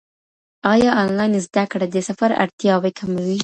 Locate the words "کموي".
2.99-3.39